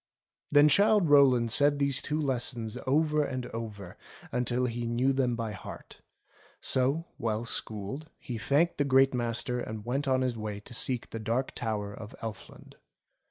Then 0.49 0.67
Childe 0.67 1.11
Rowland 1.11 1.51
said 1.51 1.77
these 1.77 2.01
two 2.01 2.19
lessons 2.19 2.75
over 2.87 3.23
and 3.23 3.45
over 3.53 3.99
until 4.31 4.65
he 4.65 4.87
knew 4.87 5.13
them 5.13 5.35
by 5.35 5.51
heart; 5.51 6.01
so, 6.59 7.05
well 7.19 7.45
schooled, 7.45 8.09
he 8.17 8.39
thanked 8.39 8.79
the 8.79 8.83
Great 8.83 9.13
Master 9.13 9.59
and 9.59 9.85
went 9.85 10.07
on 10.07 10.21
his 10.21 10.35
way 10.39 10.59
to 10.61 10.73
seek 10.73 11.11
the 11.11 11.19
Dark 11.19 11.53
Tower 11.53 11.93
of 11.93 12.15
Elfland. 12.19 12.77